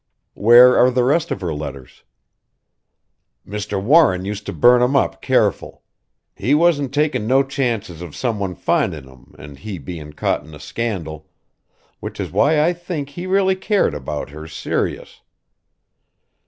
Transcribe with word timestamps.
"Where 0.33 0.75
are 0.79 0.89
the 0.89 1.03
rest 1.03 1.29
of 1.29 1.41
her 1.41 1.53
letters?" 1.53 2.01
"Mr. 3.47 3.79
Warren 3.79 4.25
used 4.25 4.47
to 4.47 4.51
burn 4.51 4.81
'em 4.81 4.95
up 4.95 5.21
careful. 5.21 5.83
He 6.35 6.55
wasn't 6.55 6.91
takin' 6.91 7.27
no 7.27 7.43
chances 7.43 8.01
of 8.01 8.15
someone 8.15 8.55
findin' 8.55 9.07
'em 9.07 9.35
and 9.37 9.59
he 9.59 9.77
bein' 9.77 10.13
caught 10.13 10.43
in 10.43 10.55
a 10.55 10.59
scandal 10.59 11.29
which 11.99 12.19
is 12.19 12.31
why 12.31 12.63
I 12.65 12.73
think 12.73 13.09
he 13.09 13.27
really 13.27 13.55
cared 13.55 13.93
about 13.93 14.31
her 14.31 14.47
serious. 14.47 15.21